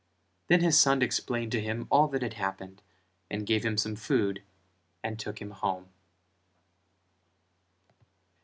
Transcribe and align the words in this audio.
Then 0.47 0.61
his 0.61 0.79
son 0.81 1.03
explained 1.03 1.51
to 1.51 1.61
him 1.61 1.85
all 1.91 2.07
that 2.07 2.23
had 2.23 2.33
happened 2.33 2.81
and 3.29 3.45
gave 3.45 3.63
him 3.63 3.77
some 3.77 3.95
food 3.95 4.41
and 5.03 5.19
took 5.19 5.39
him 5.39 5.51
home. 5.51 5.89